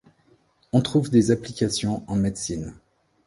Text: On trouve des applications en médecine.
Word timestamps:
On 0.73 0.81
trouve 0.81 1.11
des 1.11 1.29
applications 1.29 2.03
en 2.07 2.15
médecine. 2.15 2.73